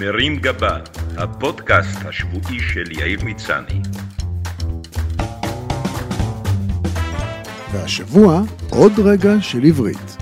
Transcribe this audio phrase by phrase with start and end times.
[0.00, 0.78] מרים גבה,
[1.16, 3.80] הפודקאסט השבועי של יאיר מצני.
[7.72, 10.16] והשבוע, עוד רגע של עברית.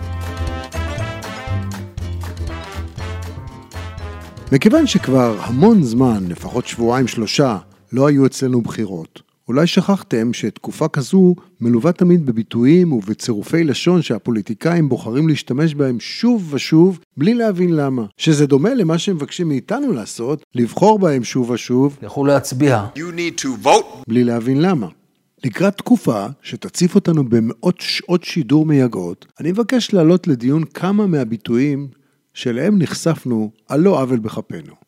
[4.52, 7.58] מכיוון שכבר המון זמן, לפחות שבועיים שלושה,
[7.92, 15.28] לא היו אצלנו בחירות, אולי שכחתם שתקופה כזו מלווה תמיד בביטויים ובצירופי לשון שהפוליטיקאים בוחרים
[15.28, 18.06] להשתמש בהם שוב ושוב, בלי להבין למה.
[18.16, 22.86] שזה דומה למה שהם מבקשים מאיתנו לעשות, לבחור בהם שוב ושוב, לכו להצביע.
[22.96, 24.04] You need to vote.
[24.08, 24.88] בלי להבין למה.
[25.44, 31.88] לקראת תקופה שתציף אותנו במאות שעות שידור מייגעות, אני מבקש להעלות לדיון כמה מהביטויים
[32.34, 34.83] שאליהם נחשפנו על לא עוול בכפינו.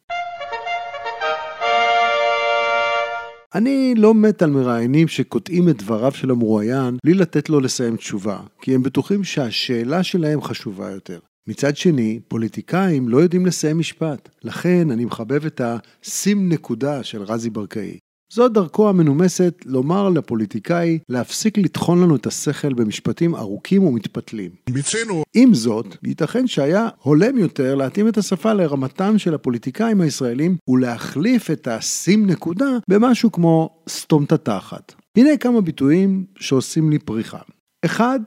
[3.54, 8.38] אני לא מת על מראיינים שקוטעים את דבריו של המרואיין בלי לתת לו לסיים תשובה,
[8.60, 11.18] כי הם בטוחים שהשאלה שלהם חשובה יותר.
[11.48, 17.50] מצד שני, פוליטיקאים לא יודעים לסיים משפט, לכן אני מחבב את השים נקודה של רזי
[17.50, 17.98] ברקאי.
[18.32, 24.50] זו דרכו המנומסת לומר לפוליטיקאי להפסיק לטחון לנו את השכל במשפטים ארוכים ומתפתלים.
[24.70, 25.22] מיצינו.
[25.34, 31.68] עם זאת, ייתכן שהיה הולם יותר להתאים את השפה לרמתם של הפוליטיקאים הישראלים ולהחליף את
[31.68, 34.94] השים נקודה במשהו כמו סתום את התחת.
[35.16, 37.38] הנה כמה ביטויים שעושים לי פריחה.
[37.84, 38.20] אחד,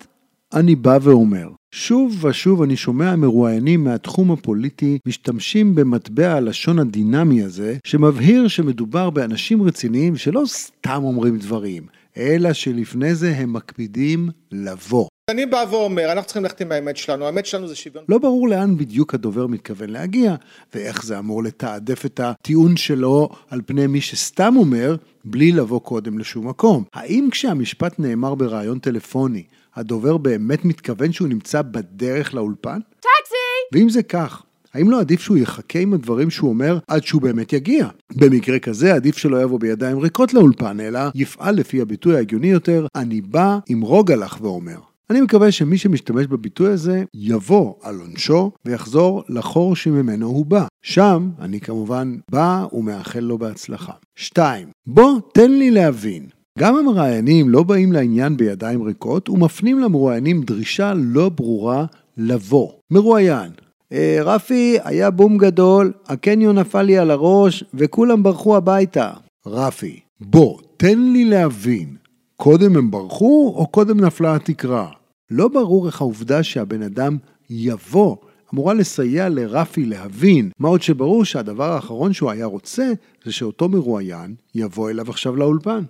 [0.54, 1.48] אני בא ואומר.
[1.72, 9.64] שוב ושוב אני שומע מרואיינים מהתחום הפוליטי משתמשים במטבע הלשון הדינמי הזה, שמבהיר שמדובר באנשים
[9.64, 11.84] רציניים שלא סתם אומרים דברים,
[12.18, 15.08] אלא שלפני זה הם מקפידים לבוא.
[15.32, 18.06] אני בא ואומר, אנחנו צריכים ללכת עם האמת שלנו, האמת שלנו זה שוויון.
[18.10, 20.36] לא ברור לאן בדיוק הדובר מתכוון להגיע,
[20.74, 26.20] ואיך זה אמור לתעדף את הטיעון שלו על פני מי שסתם אומר, בלי לבוא קודם
[26.20, 26.84] לשום מקום.
[26.94, 29.44] האם כשהמשפט נאמר בריאיון טלפוני,
[29.80, 32.80] הדובר באמת מתכוון שהוא נמצא בדרך לאולפן?
[33.00, 33.74] טקסי!
[33.74, 37.54] ואם זה כך, האם לא עדיף שהוא יחכה עם הדברים שהוא אומר עד שהוא באמת
[37.54, 37.88] יגיע?
[38.16, 43.22] במקרה כזה עדיף שלא יבוא בידיים ריקות לאולפן, אלא יפעל לפי הביטוי ההגיוני יותר, אני
[43.22, 44.78] בא עם רוגלח ואומר.
[45.10, 50.66] אני מקווה שמי שמשתמש בביטוי הזה יבוא על עונשו ויחזור לחור שממנו הוא בא.
[50.82, 53.94] שם אני כמובן בא ומאחל לו בהצלחה.
[54.16, 54.68] 2.
[54.88, 56.39] בוא תן לי להבין.
[56.60, 61.86] גם המראיינים לא באים לעניין בידיים ריקות ומפנים למרואיינים דרישה לא ברורה
[62.18, 62.72] לבוא.
[62.92, 63.52] מרואיין
[63.92, 69.12] "אה, רפי, היה בום גדול, הקניון נפל לי על הראש וכולם ברחו הביתה.
[69.46, 71.96] רפי, בוא, תן לי להבין.
[72.36, 74.88] קודם הם ברחו או קודם נפלה התקרה?
[75.32, 77.18] לא ברור איך העובדה שהבן אדם
[77.50, 78.16] יבוא
[78.54, 82.92] אמורה לסייע לרפי להבין, מה עוד שברור שהדבר האחרון שהוא היה רוצה
[83.26, 85.84] זה שאותו מרואיין יבוא אליו עכשיו לאולפן.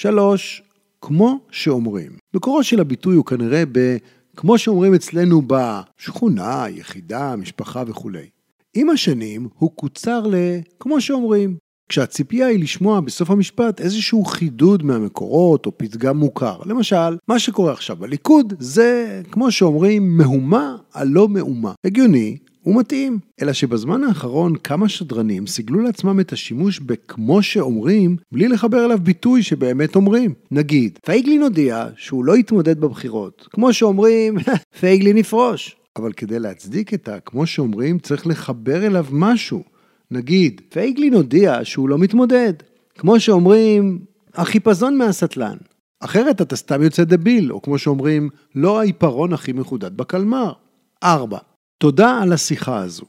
[0.00, 0.62] שלוש,
[1.00, 2.12] כמו שאומרים.
[2.34, 3.96] מקורו של הביטוי הוא כנראה ב...
[4.36, 8.28] כמו שאומרים אצלנו בשכונה, יחידה, משפחה וכולי.
[8.74, 10.34] עם השנים הוא קוצר ל...
[10.80, 11.56] כמו שאומרים.
[11.88, 16.58] כשהציפייה היא לשמוע בסוף המשפט איזשהו חידוד מהמקורות או פתגם מוכר.
[16.66, 21.72] למשל, מה שקורה עכשיו בליכוד זה, כמו שאומרים, מהומה על לא מאומה.
[21.84, 22.36] הגיוני,
[22.66, 23.18] ומתאים.
[23.42, 29.42] אלא שבזמן האחרון כמה שדרנים סיגלו לעצמם את השימוש ב"כמו שאומרים" בלי לחבר אליו ביטוי
[29.42, 30.34] שבאמת אומרים.
[30.50, 33.48] נגיד, פייגלין הודיע שהוא לא יתמודד בבחירות.
[33.50, 34.38] כמו שאומרים,
[34.80, 35.76] פייגלין יפרוש.
[35.96, 39.62] אבל כדי להצדיק את ה"כמו שאומרים" צריך לחבר אליו משהו.
[40.10, 42.52] נגיד, פייגלין הודיע שהוא לא מתמודד.
[42.98, 43.98] כמו שאומרים,
[44.34, 45.56] החיפזון מהסטלן.
[46.00, 50.52] אחרת אתה סתם יוצא דביל, או כמו שאומרים, לא העיפרון הכי מחודד בקלמר.
[51.02, 51.38] 4.
[51.80, 53.04] תודה על השיחה הזו.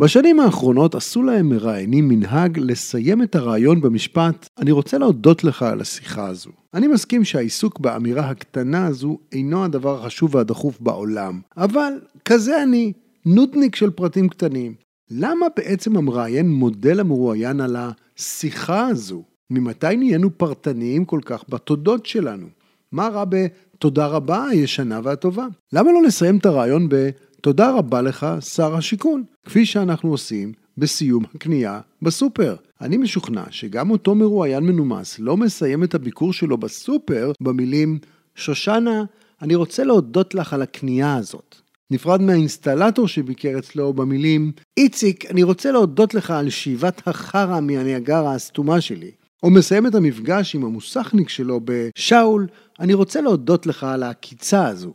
[0.00, 5.80] בשנים האחרונות עשו להם מראיינים מנהג לסיים את הרעיון במשפט אני רוצה להודות לך על
[5.80, 6.50] השיחה הזו.
[6.74, 11.92] אני מסכים שהעיסוק באמירה הקטנה הזו אינו הדבר החשוב והדחוף בעולם, אבל
[12.24, 12.92] כזה אני,
[13.26, 14.74] נודניק של פרטים קטנים.
[15.10, 19.22] למה בעצם המראיין מודה למרואיין על השיחה הזו?
[19.50, 22.46] ממתי נהיינו פרטניים כל כך בתודות שלנו?
[22.92, 25.46] מה רע בתודה רבה הישנה והטובה?
[25.72, 27.10] למה לא לסיים את הרעיון ב...
[27.40, 32.56] תודה רבה לך, שר השיכון, כפי שאנחנו עושים בסיום הקנייה בסופר.
[32.80, 37.98] אני משוכנע שגם אותו מרואיין מנומס לא מסיים את הביקור שלו בסופר במילים
[38.34, 39.04] שושנה,
[39.42, 41.56] אני רוצה להודות לך על הקנייה הזאת.
[41.90, 48.80] נפרד מהאינסטלטור שביקר אצלו במילים איציק, אני רוצה להודות לך על שאיבת החרא מהניאגרה הסתומה
[48.80, 49.10] שלי.
[49.42, 52.46] או מסיים את המפגש עם המוסכניק שלו בשאול,
[52.82, 54.92] אני רוצה להודות לך על העקיצה הזו.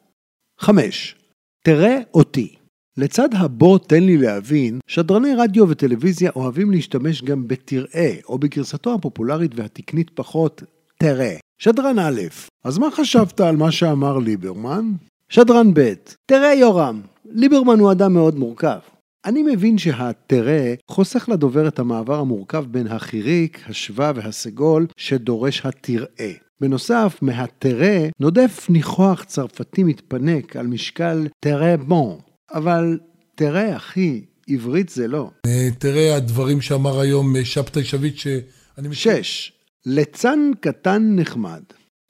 [0.59, 1.15] 5.
[1.63, 2.55] תראה אותי.
[2.97, 9.51] לצד הבוא תן לי להבין, שדרני רדיו וטלוויזיה אוהבים להשתמש גם בתראה, או בגרסתו הפופולרית
[9.55, 10.63] והתקנית פחות,
[10.99, 11.35] תראה.
[11.59, 12.21] שדרן א',
[12.63, 14.91] אז מה חשבת על מה שאמר ליברמן?
[15.29, 15.93] שדרן ב',
[16.25, 18.79] תראה יורם, ליברמן הוא אדם מאוד מורכב.
[19.25, 26.33] אני מבין שהתראה חוסך לדובר את המעבר המורכב בין החיריק, השבב והסגול שדורש התראה.
[26.61, 32.19] בנוסף, מהתראה נודף ניחוח צרפתי מתפנק על משקל תראה בון.
[32.53, 32.99] אבל
[33.35, 35.29] תראה, אחי, עברית זה לא.
[35.45, 38.87] אה, תראה הדברים שאמר היום אה, שבתאי שביט, שאני...
[38.91, 39.51] שש,
[39.85, 41.63] ליצן קטן נחמד.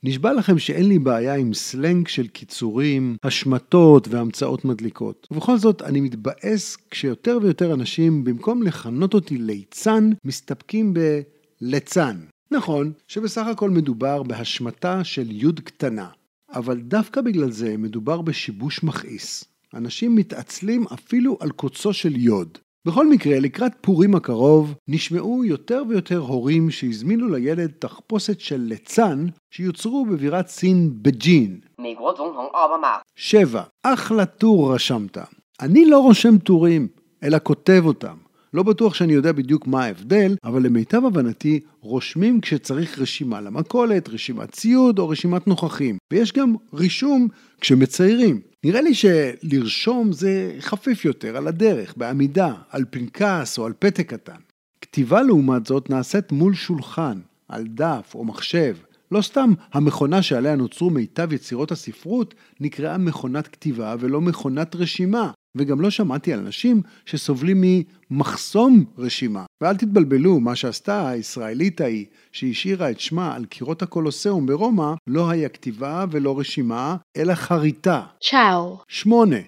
[0.03, 5.27] נשבע לכם שאין לי בעיה עם סלנג של קיצורים, השמטות והמצאות מדליקות.
[5.31, 12.17] ובכל זאת, אני מתבאס כשיותר ויותר אנשים, במקום לכנות אותי ליצן, מסתפקים בליצן.
[12.50, 16.08] נכון, שבסך הכל מדובר בהשמטה של יוד קטנה,
[16.52, 19.44] אבל דווקא בגלל זה מדובר בשיבוש מכעיס.
[19.74, 22.58] אנשים מתעצלים אפילו על קוצו של יוד.
[22.86, 30.06] בכל מקרה, לקראת פורים הקרוב, נשמעו יותר ויותר הורים שהזמינו לילד תחפושת של ליצן שיוצרו
[30.06, 31.60] בבירת סין בג'ין.
[31.78, 35.18] 美国总统奥巴马 שבע, אחלה טור רשמת.
[35.60, 36.88] אני לא רושם טורים,
[37.22, 38.16] אלא כותב אותם.
[38.53, 44.51] לא בטוח שאני יודע בדיוק מה ההבדל, אבל למיטב הבנתי, רושמים כשצריך רשימה למכולת, רשימת
[44.51, 45.97] ציוד או רשימת נוכחים.
[46.13, 47.27] ויש גם רישום
[47.61, 48.41] כשמציירים.
[48.65, 54.39] נראה לי שלרשום זה חפיף יותר, על הדרך, בעמידה, על פנקס או על פתק קטן.
[54.81, 58.75] כתיבה לעומת זאת נעשית מול שולחן, על דף או מחשב.
[59.11, 65.81] לא סתם המכונה שעליה נוצרו מיטב יצירות הספרות נקראה מכונת כתיבה ולא מכונת רשימה, וגם
[65.81, 67.63] לא שמעתי על אנשים שסובלים
[68.11, 69.45] ממחסום רשימה.
[69.61, 75.49] ואל תתבלבלו, מה שעשתה הישראלית ההיא, שהשאירה את שמה על קירות הקולוסיאום ברומא, לא היה
[75.49, 78.03] כתיבה ולא רשימה, אלא חריטה.
[78.23, 78.83] Ciao.
[78.87, 79.39] שמונה,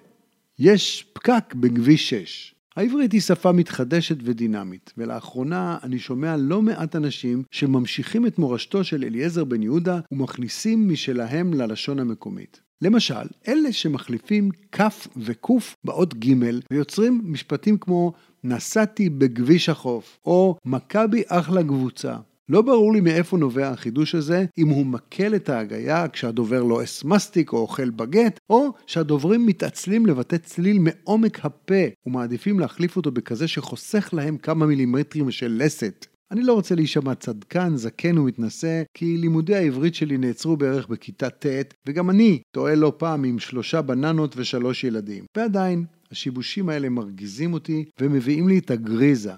[0.60, 2.56] יש פקק בכביש 6.
[2.76, 9.04] העברית היא שפה מתחדשת ודינמית, ולאחרונה אני שומע לא מעט אנשים שממשיכים את מורשתו של
[9.04, 12.62] אליעזר בן יהודה ומכניסים משלהם ללשון המקומית.
[12.82, 14.82] למשל, אלה שמחליפים כ'
[15.18, 15.48] וק'
[15.84, 16.34] באות ג'
[16.72, 22.16] ויוצרים משפטים כמו נסעתי בכביש החוף, או מכבי אחלה קבוצה.
[22.50, 27.54] לא ברור לי מאיפה נובע החידוש הזה, אם הוא מקל את ההגייה כשהדובר לועס מסטיק
[27.54, 34.10] או אוכל בגט, או שהדוברים מתעצלים לבטא צליל מעומק הפה ומעדיפים להחליף אותו בכזה שחוסך
[34.14, 36.06] להם כמה מילימטרים של לסת.
[36.32, 41.74] אני לא רוצה להישמע צדקן, זקן ומתנשא, כי לימודי העברית שלי נעצרו בערך בכיתה ט',
[41.88, 45.24] וגם אני טועה לא פעם עם שלושה בננות ושלוש ילדים.
[45.38, 49.34] ועדיין, השיבושים האלה מרגיזים אותי ומביאים לי את הגריזה.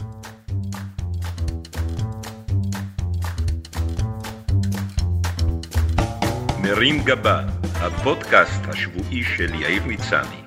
[6.63, 10.40] מרים גבה, הפודקאסט השבועי של יאיר מצני.